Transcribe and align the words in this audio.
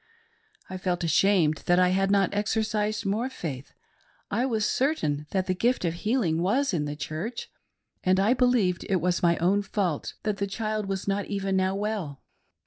I 0.67 0.77
felt 0.79 1.03
ashamed 1.03 1.57
that 1.67 1.77
I 1.77 1.89
had 1.89 2.09
not 2.09 2.33
exercised 2.33 3.05
more 3.05 3.29
faith; 3.29 3.71
I 4.31 4.47
was 4.47 4.65
certain 4.65 5.27
that 5.29 5.45
the 5.45 5.53
gift 5.53 5.85
of 5.85 5.93
healing 5.93 6.41
was 6.41 6.73
in 6.73 6.85
the 6.85 6.95
Church, 6.95 7.51
and 8.03 8.19
I 8.19 8.33
believed 8.33 8.83
it 8.89 8.95
was 8.99 9.21
my 9.21 9.37
own 9.37 9.61
fault 9.61 10.15
that 10.23 10.37
the 10.37 10.47
child 10.47 10.87
was 10.87 11.07
not 11.07 11.25
even 11.27 11.55
now 11.55 11.75
well. 11.75 12.23